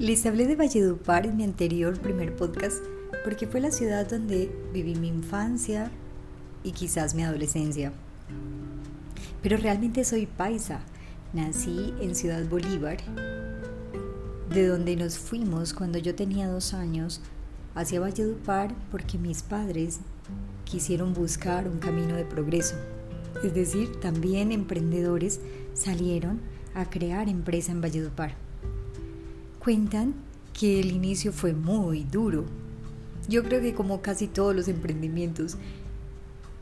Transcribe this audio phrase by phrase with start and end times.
[0.00, 2.82] Les hablé de Valledupar en mi anterior primer podcast
[3.22, 5.90] porque fue la ciudad donde viví mi infancia
[6.64, 7.92] y quizás mi adolescencia.
[9.42, 10.80] Pero realmente soy paisa.
[11.34, 12.96] Nací en Ciudad Bolívar,
[14.48, 17.20] de donde nos fuimos cuando yo tenía dos años
[17.74, 20.00] hacia Valledupar porque mis padres
[20.64, 22.76] quisieron buscar un camino de progreso.
[23.44, 25.40] Es decir, también emprendedores
[25.74, 26.40] salieron
[26.74, 28.49] a crear empresa en Valledupar.
[29.60, 30.14] Cuentan
[30.58, 32.46] que el inicio fue muy duro.
[33.28, 35.56] Yo creo que como casi todos los emprendimientos.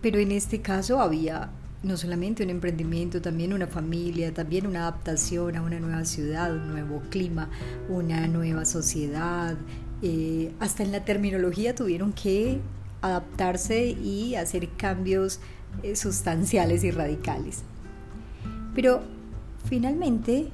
[0.03, 1.51] Pero en este caso había
[1.83, 6.69] no solamente un emprendimiento, también una familia, también una adaptación a una nueva ciudad, un
[6.69, 7.49] nuevo clima,
[7.89, 9.57] una nueva sociedad.
[10.03, 12.61] Eh, hasta en la terminología tuvieron que
[13.01, 15.41] adaptarse y hacer cambios
[15.83, 17.63] eh, sustanciales y radicales.
[18.75, 19.03] Pero
[19.69, 20.51] finalmente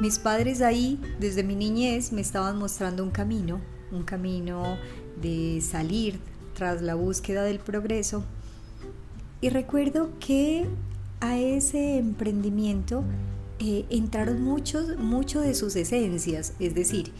[0.00, 3.60] mis padres ahí, desde mi niñez, me estaban mostrando un camino,
[3.92, 4.76] un camino
[5.20, 6.18] de salir
[6.54, 8.24] tras la búsqueda del progreso.
[9.40, 10.66] Y recuerdo que
[11.20, 13.04] a ese emprendimiento
[13.58, 17.12] eh, entraron muchos, mucho de sus esencias, es decir,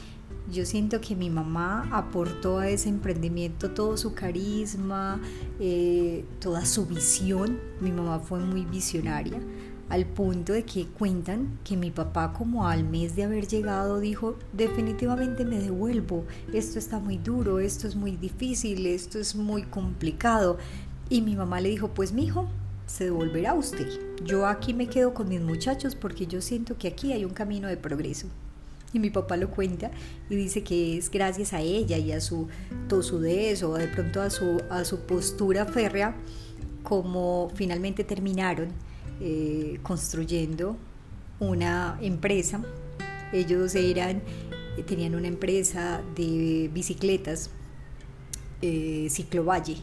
[0.52, 5.20] yo siento que mi mamá aportó a ese emprendimiento todo su carisma,
[5.58, 7.58] eh, toda su visión.
[7.80, 9.40] Mi mamá fue muy visionaria
[9.88, 14.36] al punto de que cuentan que mi papá como al mes de haber llegado dijo
[14.52, 20.58] definitivamente me devuelvo, esto está muy duro, esto es muy difícil, esto es muy complicado
[21.08, 22.48] y mi mamá le dijo pues mi hijo
[22.86, 23.88] se devolverá usted,
[24.24, 27.68] yo aquí me quedo con mis muchachos porque yo siento que aquí hay un camino
[27.68, 28.28] de progreso.
[28.92, 29.90] Y mi papá lo cuenta
[30.30, 32.48] y dice que es gracias a ella y a su
[32.88, 36.16] tosudez o de pronto a su, a su postura férrea
[36.82, 38.68] como finalmente terminaron
[39.20, 40.76] eh, construyendo
[41.40, 42.62] una empresa.
[43.32, 44.22] Ellos eran,
[44.86, 47.50] tenían una empresa de bicicletas,
[48.62, 49.76] eh, Ciclovalle.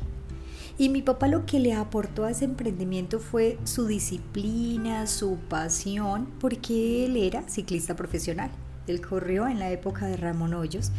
[0.78, 6.28] Y mi papá lo que le aportó a ese emprendimiento fue su disciplina, su pasión,
[6.40, 8.50] porque él era ciclista profesional.
[8.88, 10.92] Él corrió en la época de Ramón Hoyos,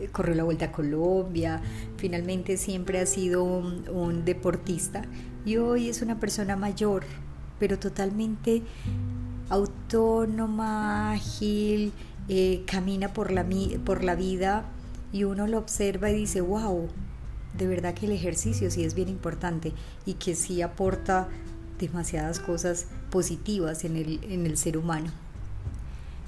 [0.00, 1.60] eh, corrió la Vuelta a Colombia,
[1.98, 5.02] finalmente siempre ha sido un deportista
[5.44, 7.04] y hoy es una persona mayor,
[7.60, 8.62] pero totalmente
[9.48, 11.92] autónoma, ágil,
[12.28, 13.46] eh, camina por la,
[13.84, 14.64] por la vida
[15.12, 16.88] y uno lo observa y dice, wow,
[17.56, 19.72] de verdad que el ejercicio sí es bien importante
[20.06, 21.28] y que sí aporta
[21.78, 25.10] demasiadas cosas positivas en el, en el ser humano.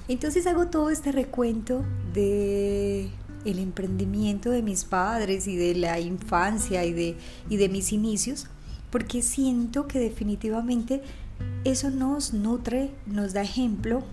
[0.07, 1.83] Entonces hago todo este recuento
[2.13, 3.09] de
[3.45, 7.17] el emprendimiento de mis padres y de la infancia y de,
[7.49, 8.47] y de mis inicios,
[8.89, 11.01] porque siento que definitivamente
[11.63, 14.03] eso nos nutre, nos da ejemplo.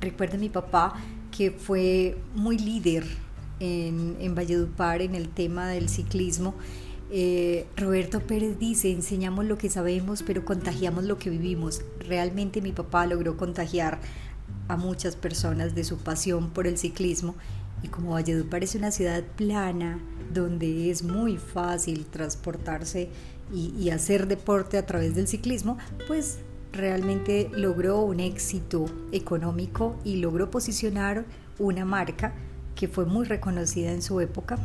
[0.00, 0.94] Recuerdo mi papá
[1.30, 3.04] que fue muy líder
[3.60, 6.54] en, en Valledupar en el tema del ciclismo.
[7.10, 11.82] Eh, Roberto Pérez dice, enseñamos lo que sabemos, pero contagiamos lo que vivimos.
[12.00, 14.00] Realmente mi papá logró contagiar
[14.68, 17.34] a muchas personas de su pasión por el ciclismo
[17.82, 19.98] y como Valledupar es una ciudad plana,
[20.32, 23.10] donde es muy fácil transportarse
[23.52, 26.38] y, hacer deporte a través del ciclismo, pues
[26.72, 31.26] realmente logró un éxito económico y logró posicionar
[31.58, 32.32] una marca
[32.74, 34.58] que fue muy reconocida en su época.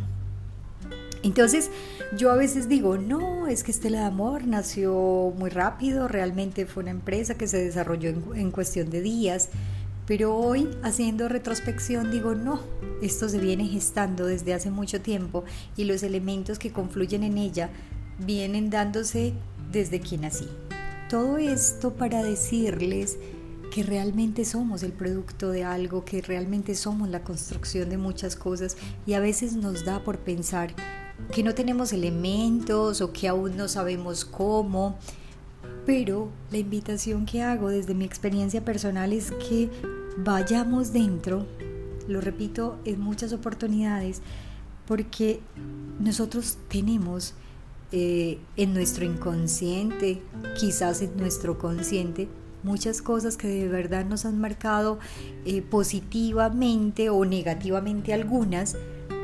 [1.23, 1.69] Entonces
[2.17, 6.83] yo a veces digo, no, es que Estela de Amor nació muy rápido, realmente fue
[6.83, 9.49] una empresa que se desarrolló en, en cuestión de días,
[10.05, 12.61] pero hoy, haciendo retrospección, digo, no,
[13.01, 15.43] esto se viene gestando desde hace mucho tiempo
[15.75, 17.69] y los elementos que confluyen en ella
[18.19, 19.33] vienen dándose
[19.71, 20.47] desde que nací.
[21.09, 23.17] Todo esto para decirles
[23.73, 28.77] que realmente somos el producto de algo, que realmente somos la construcción de muchas cosas
[29.05, 30.73] y a veces nos da por pensar
[31.31, 34.97] que no tenemos elementos o que aún no sabemos cómo
[35.87, 39.69] pero la invitación que hago desde mi experiencia personal es que
[40.17, 41.45] vayamos dentro,
[42.09, 44.21] lo repito en muchas oportunidades,
[44.85, 45.39] porque
[45.97, 47.35] nosotros tenemos
[47.91, 50.21] eh, en nuestro inconsciente,
[50.59, 52.27] quizás en nuestro consciente,
[52.63, 54.99] muchas cosas que de verdad nos han marcado
[55.45, 58.75] eh, positivamente o negativamente algunas,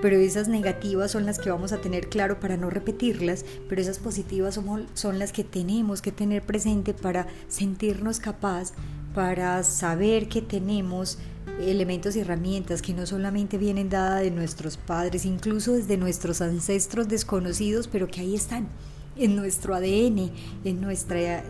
[0.02, 4.00] pero esas negativas son las que vamos a tener claro para no repetirlas, pero esas
[4.00, 8.74] positivas son, son las que tenemos que tener presente para sentirnos capaz,
[9.14, 11.20] para saber que tenemos
[11.60, 17.08] elementos y herramientas que no solamente vienen dadas de nuestros padres, incluso desde nuestros ancestros
[17.08, 18.68] desconocidos, pero que ahí están,
[19.16, 20.32] en nuestro ADN,
[20.64, 21.44] en nuestra,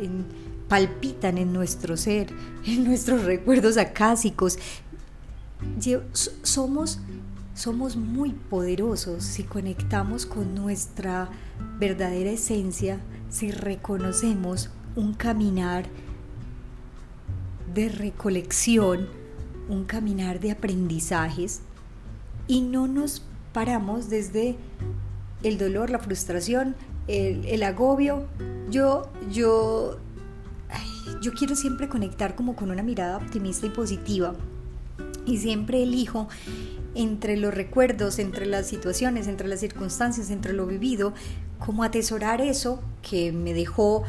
[0.67, 2.27] palpitan en nuestro ser,
[2.65, 4.59] en nuestros recuerdos acásicos,
[6.41, 6.99] somos,
[7.53, 11.29] somos muy poderosos si conectamos con nuestra
[11.79, 12.99] verdadera esencia,
[13.29, 15.85] si reconocemos un caminar
[17.73, 19.07] de recolección,
[19.69, 21.61] un caminar de aprendizajes
[22.47, 23.23] y no nos
[23.53, 24.57] paramos desde
[25.43, 26.75] el dolor, la frustración,
[27.07, 28.27] el, agobio.
[28.69, 29.99] Yo, yo,
[31.21, 34.35] yo quiero siempre conectar como con una mirada optimista y positiva
[35.25, 36.27] y siempre elijo
[36.95, 41.13] entre los recuerdos, entre las situaciones, entre las circunstancias, entre lo vivido,
[41.59, 44.03] como atesorar eso que me dejó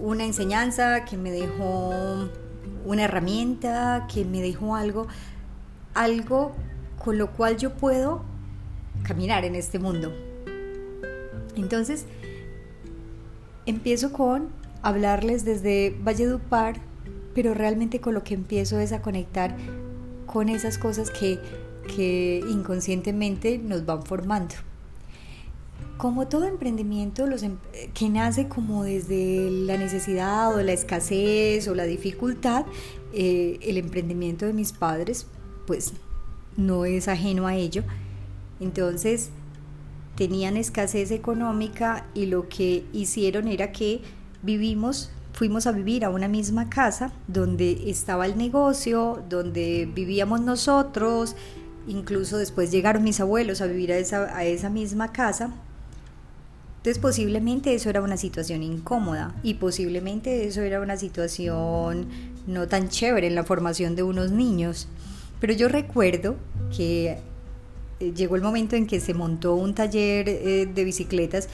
[0.00, 2.28] una enseñanza, que me dejó
[2.90, 5.06] una herramienta, que me dejó algo,
[5.94, 6.52] algo
[7.02, 8.22] con lo cual yo puedo
[9.02, 10.12] caminar en este mundo.
[11.56, 12.06] Entonces,
[13.66, 14.48] empiezo con
[14.82, 16.76] hablarles desde Valledupar,
[17.34, 19.56] pero realmente con lo que empiezo es a conectar
[20.26, 21.38] con esas cosas que,
[21.94, 24.54] que inconscientemente nos van formando.
[26.00, 27.58] Como todo emprendimiento los, em,
[27.92, 32.64] que nace como desde la necesidad o la escasez o la dificultad,
[33.12, 35.26] eh, el emprendimiento de mis padres
[35.66, 35.92] pues
[36.56, 37.82] no es ajeno a ello.
[38.60, 39.28] Entonces
[40.14, 44.00] tenían escasez económica y lo que hicieron era que
[44.42, 51.36] vivimos fuimos a vivir a una misma casa donde estaba el negocio, donde vivíamos nosotros,
[51.86, 55.52] incluso después llegaron mis abuelos a vivir a esa misma casa
[56.80, 62.08] entonces posiblemente eso era una situación incómoda y posiblemente eso era una situación
[62.46, 64.88] no tan chévere en la formación de unos niños.
[65.40, 66.36] Pero yo recuerdo
[66.74, 67.18] que
[68.00, 71.50] eh, llegó el momento en que se montó un taller eh, de bicicletas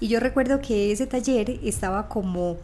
[0.00, 2.56] y yo recuerdo que ese taller estaba como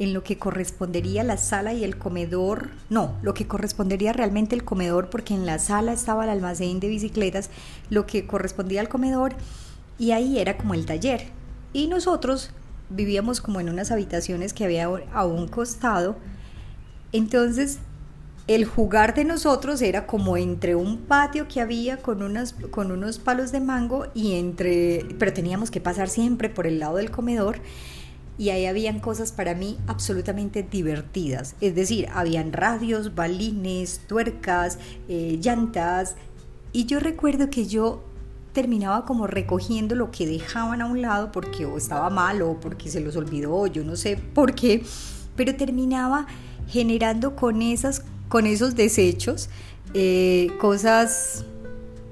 [0.00, 4.64] en lo que correspondería la sala y el comedor, no, lo que correspondería realmente el
[4.64, 7.50] comedor, porque en la sala estaba el almacén de bicicletas,
[7.88, 9.36] lo que correspondía al comedor,
[9.96, 11.41] y ahí era como el taller.
[11.72, 12.50] Y nosotros
[12.90, 16.16] vivíamos como en unas habitaciones que había a un costado.
[17.12, 17.78] Entonces,
[18.48, 23.18] el jugar de nosotros era como entre un patio que había con, unas, con unos
[23.18, 27.60] palos de mango y entre, pero teníamos que pasar siempre por el lado del comedor
[28.38, 31.54] y ahí habían cosas para mí absolutamente divertidas.
[31.60, 34.78] Es decir, habían radios, balines, tuercas,
[35.08, 36.16] eh, llantas.
[36.72, 38.02] Y yo recuerdo que yo
[38.52, 42.90] terminaba como recogiendo lo que dejaban a un lado porque o estaba mal o porque
[42.90, 44.84] se los olvidó, yo no sé por qué,
[45.36, 46.26] pero terminaba
[46.68, 49.48] generando con, esas, con esos desechos
[49.94, 51.44] eh, cosas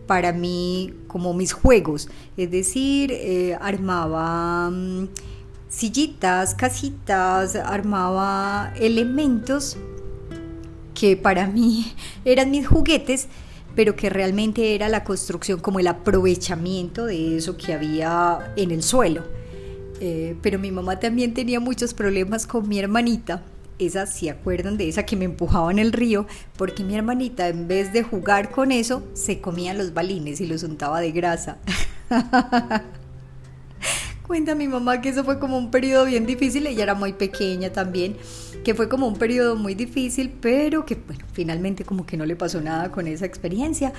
[0.07, 5.09] para mí como mis juegos, es decir, eh, armaba mm,
[5.69, 9.77] sillitas, casitas, armaba elementos
[10.95, 11.95] que para mí
[12.25, 13.29] eran mis juguetes,
[13.75, 18.83] pero que realmente era la construcción como el aprovechamiento de eso que había en el
[18.83, 19.25] suelo.
[20.01, 23.43] Eh, pero mi mamá también tenía muchos problemas con mi hermanita.
[23.79, 26.27] Esa, si acuerdan de esa que me empujaba en el río,
[26.57, 30.63] porque mi hermanita en vez de jugar con eso, se comía los balines y los
[30.63, 31.59] untaba de grasa.
[34.27, 37.73] Cuenta mi mamá que eso fue como un periodo bien difícil, ella era muy pequeña
[37.73, 38.17] también,
[38.65, 42.37] que fue como un periodo muy difícil, pero que bueno, finalmente como que no le
[42.37, 43.93] pasó nada con esa experiencia.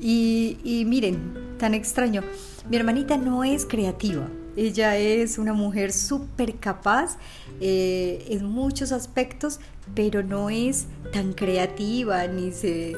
[0.00, 2.22] Y, y miren, tan extraño,
[2.70, 4.28] mi hermanita no es creativa,
[4.58, 7.16] ella es una mujer súper capaz
[7.60, 9.60] eh, en muchos aspectos,
[9.94, 12.96] pero no es tan creativa ni se...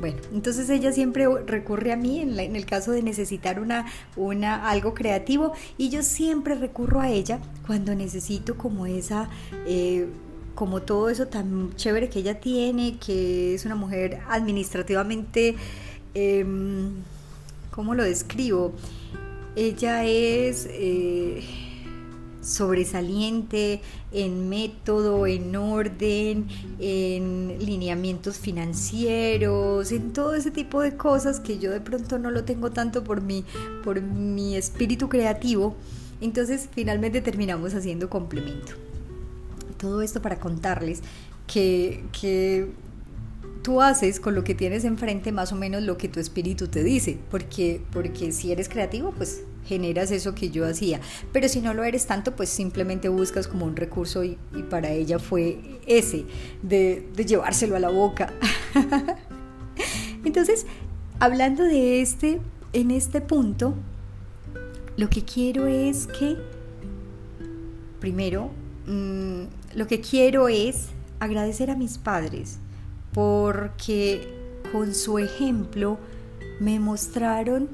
[0.00, 3.86] Bueno, entonces ella siempre recurre a mí en, el caso de necesitar una,
[4.16, 9.30] una, algo creativo y yo siempre recurro a ella cuando necesito como esa...
[9.66, 10.08] Eh,
[10.58, 15.54] como todo eso tan chévere que ella tiene, que es una mujer administrativamente,
[16.14, 16.94] em,
[17.70, 18.72] ¿cómo lo describo?
[19.54, 20.66] Ella es...
[20.68, 21.44] Eh,
[22.40, 26.46] sobresaliente en método, en orden,
[26.78, 32.44] en lineamientos financieros, en todo ese tipo de cosas que yo de pronto no lo
[32.44, 33.44] tengo tanto por mi,
[33.84, 35.76] por mi espíritu creativo.
[36.22, 38.72] Entonces finalmente terminamos haciendo complemento.
[39.78, 41.02] Todo esto para contarles
[41.46, 42.68] que, que
[43.62, 46.82] tú haces con lo que tienes enfrente más o menos lo que tu espíritu te
[46.82, 51.00] dice, porque, porque si eres creativo, pues generas eso que yo hacía.
[51.32, 54.38] Pero si no lo eres tanto, pues simplemente buscas como un recurso y,
[54.70, 56.24] para ella fue ese,
[56.62, 58.32] de, de llevárselo a la boca.
[60.24, 60.66] Entonces,
[61.20, 62.40] hablando de este,
[62.72, 63.74] en este punto,
[64.96, 66.36] lo que quiero es que,
[68.00, 68.50] primero,
[68.86, 70.88] mm, lo que quiero es
[71.20, 72.58] agradecer a mis padres,
[73.12, 74.28] porque
[74.72, 75.98] con su ejemplo
[76.60, 77.68] me mostraron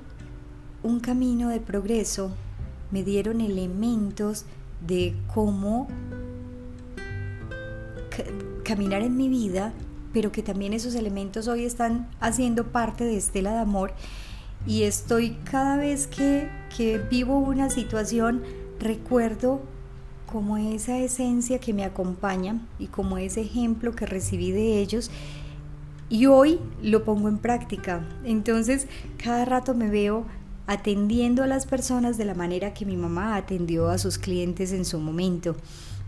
[0.82, 2.32] un camino de progreso,
[2.90, 4.44] me dieron elementos
[4.86, 5.88] de cómo
[8.64, 9.72] caminar en mi vida,
[10.12, 13.92] pero que también esos elementos hoy están haciendo parte de Estela de Amor.
[14.66, 18.42] Y estoy cada vez que, que vivo una situación,
[18.78, 19.60] recuerdo
[20.30, 25.10] como esa esencia que me acompaña y como ese ejemplo que recibí de ellos
[26.08, 28.06] y hoy lo pongo en práctica.
[28.24, 28.86] Entonces,
[29.22, 30.26] cada rato me veo
[30.66, 34.84] atendiendo a las personas de la manera que mi mamá atendió a sus clientes en
[34.84, 35.56] su momento.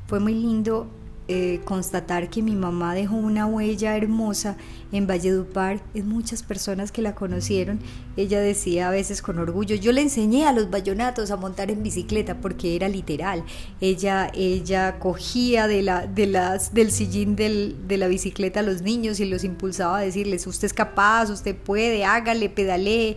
[0.06, 0.86] Fue muy lindo
[1.28, 4.56] eh, constatar que mi mamá dejó una huella hermosa
[4.92, 7.80] en Valledupar, en muchas personas que la conocieron.
[8.16, 11.82] Ella decía a veces con orgullo, yo le enseñé a los bayonatos a montar en
[11.82, 13.42] bicicleta porque era literal.
[13.80, 19.18] Ella, ella cogía de la, de las, del sillín de la bicicleta a los niños
[19.18, 23.16] y los impulsaba a decirles, usted es capaz, usted puede, hágale, pedalee.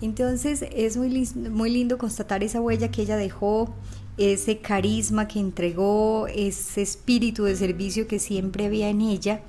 [0.00, 3.74] Entonces es muy lindo constatar esa huella que ella dejó
[4.16, 9.42] ese carisma que entregó, ese espíritu de servicio que siempre había en ella.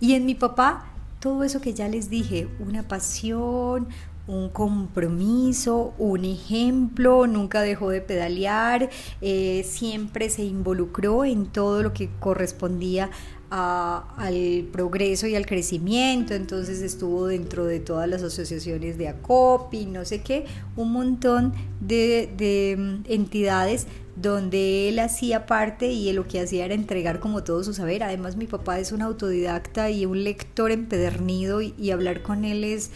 [0.00, 3.88] Y en mi papá, todo eso que ya les dije, una pasión,
[4.26, 8.90] un compromiso, un ejemplo, nunca dejó de pedalear,
[9.20, 13.10] eh, siempre se involucró en todo lo que correspondía
[13.54, 20.06] al progreso y al crecimiento, entonces estuvo dentro de todas las asociaciones de ACOPI, no
[20.06, 26.40] sé qué, un montón de, de mm, entidades donde él hacía parte y lo que
[26.40, 28.02] hacía era entregar como todo su saber.
[28.02, 32.90] Además mi papá es un autodidacta y un lector empedernido y, hablar con él es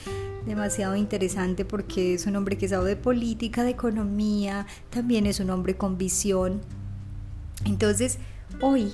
[0.46, 5.50] demasiado interesante porque es un hombre que sabe de política, de economía, también es un
[5.50, 6.62] hombre con visión.
[7.66, 8.18] Entonces,
[8.62, 8.92] hoy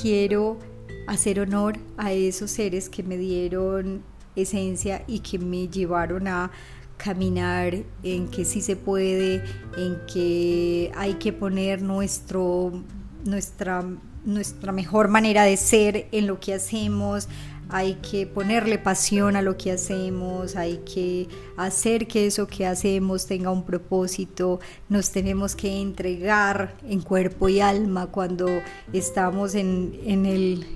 [0.00, 0.58] quiero
[1.06, 4.02] hacer honor a esos seres que me dieron
[4.34, 6.50] esencia y que me llevaron a
[6.96, 9.42] caminar en que sí se puede,
[9.76, 12.82] en que hay que poner nuestro,
[13.24, 13.84] nuestra,
[14.24, 17.28] nuestra mejor manera de ser en lo que hacemos,
[17.68, 23.26] hay que ponerle pasión a lo que hacemos, hay que hacer que eso que hacemos
[23.26, 28.48] tenga un propósito, nos tenemos que entregar en cuerpo y alma cuando
[28.92, 30.66] estamos en, en el,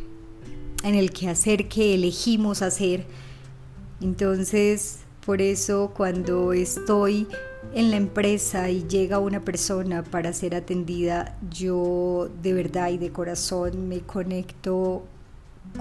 [0.83, 3.07] en el quehacer que elegimos hacer.
[4.01, 7.29] Entonces, por eso cuando estoy
[7.75, 13.11] en la empresa y llega una persona para ser atendida, yo de verdad y de
[13.11, 15.05] corazón me conecto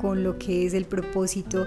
[0.02, 1.66] con lo que es el propósito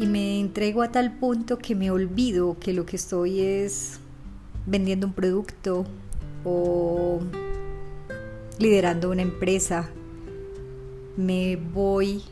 [0.00, 4.00] y me entrego a tal punto que me olvido que lo que estoy es
[4.64, 5.84] vendiendo un producto
[6.42, 7.20] o
[8.58, 9.90] liderando una empresa.
[11.18, 12.22] Me voy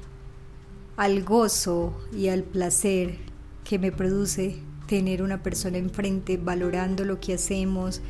[0.96, 3.16] al gozo y al placer
[3.64, 4.56] que me produce
[4.87, 8.00] tener una persona enfrente valorando lo que hacemos,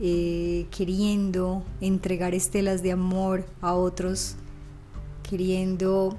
[0.00, 4.36] eh, queriendo entregar estelas de amor a otros
[5.30, 6.18] queriendo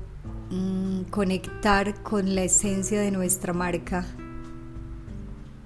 [0.51, 4.05] mm, conectar con la esencia de nuestra marca.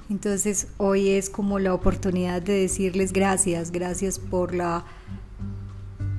[0.10, 4.84] Entonces hoy es como la oportunidad de decirles gracias, gracias por la,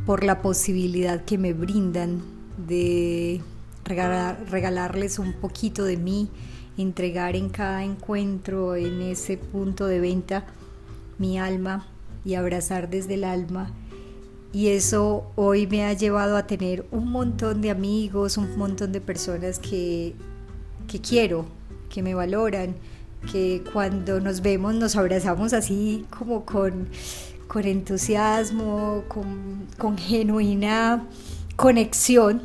[0.07, 2.23] por la posibilidad que me brindan
[2.69, 3.41] de
[3.85, 6.29] regalarles un poquito de mí,
[6.79, 10.47] entregar en cada encuentro, en ese punto de venta,
[11.19, 11.89] mi alma
[12.25, 13.73] y abrazar desde el alma
[14.53, 19.01] y eso hoy me ha llevado a tener un montón de amigos, un montón de
[19.01, 20.15] personas que,
[20.89, 21.47] que quiero,
[21.91, 22.75] que me valoran,
[23.31, 26.89] que cuando nos vemos nos abrazamos así como con,
[27.49, 31.07] con entusiasmo, con, con genuina
[31.57, 32.43] conexión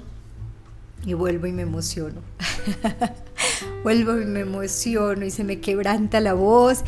[1.06, 2.22] y vuelvo y me emociono.
[3.84, 6.84] vuelvo y me emociono y se me quebranta la voz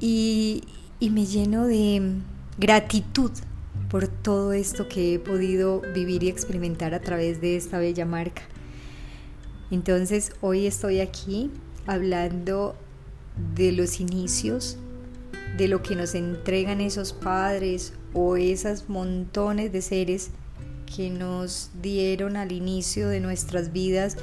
[0.00, 0.64] y,
[0.98, 2.12] y me lleno de
[2.58, 3.30] gratitud
[3.90, 8.42] por todo esto que he podido vivir y experimentar a través de esta bella marca.
[9.70, 11.50] Entonces hoy estoy aquí
[11.86, 12.76] hablando
[13.54, 14.76] de los inicios,
[15.56, 20.30] de lo que nos entregan esos padres o esas montones de seres
[20.94, 24.16] que nos dieron al inicio de nuestras vidas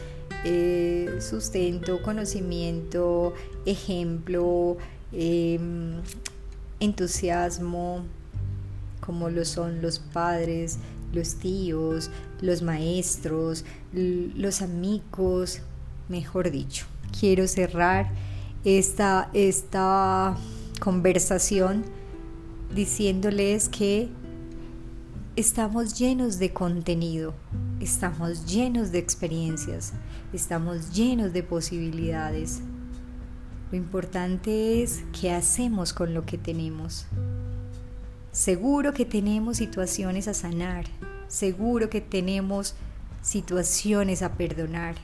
[0.43, 3.33] eh, sustento, conocimiento,
[3.65, 4.77] ejemplo,
[5.11, 6.01] em,
[6.79, 8.05] entusiasmo,
[9.07, 10.79] como lo son los padres,
[11.13, 12.11] los tíos,
[12.41, 15.61] los maestros, los amigos,
[16.09, 16.85] mejor dicho.
[17.17, 18.11] Quiero cerrar
[18.65, 20.35] esta, esta
[20.81, 21.85] conversación
[22.75, 24.09] diciéndoles que
[25.37, 27.33] estamos llenos de contenido,
[27.79, 29.93] estamos llenos de experiencias,
[30.33, 32.59] estamos llenos de posibilidades.
[33.71, 37.05] Lo importante es qué hacemos con lo que tenemos.
[38.31, 40.85] Seguro que tenemos situaciones a sanar,
[41.27, 42.75] seguro que tenemos
[43.21, 44.95] situaciones a perdonar,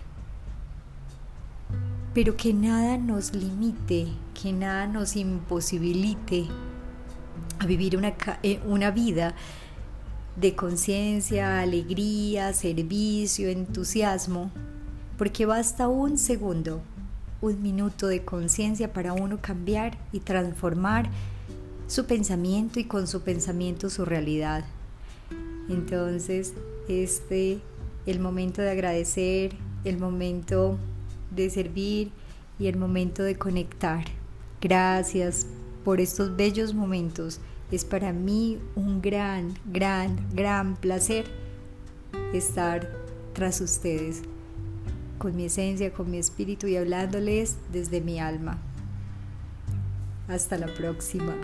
[2.13, 4.07] pero que nada nos limite,
[4.39, 6.47] que nada nos imposibilite
[7.59, 8.13] a vivir una,
[8.43, 9.35] eh, una vida
[10.35, 14.51] de conciencia, alegría, servicio, entusiasmo,
[15.17, 16.81] porque basta un segundo,
[17.41, 21.09] un minuto de conciencia para uno cambiar y transformar
[21.93, 24.65] su pensamiento y con su pensamiento su realidad.
[25.69, 26.55] Entonces,
[26.87, 27.59] este,
[28.07, 30.79] el momento de agradecer, el momento
[31.29, 32.09] de servir
[32.57, 34.05] y el momento de conectar.
[34.59, 35.45] Gracias
[35.85, 37.39] por estos bellos momentos.
[37.71, 41.25] Es para mí un gran, gran, gran placer
[42.33, 42.91] estar
[43.33, 44.23] tras ustedes,
[45.19, 48.57] con mi esencia, con mi espíritu y hablándoles desde mi alma.
[50.27, 51.35] Hasta la próxima.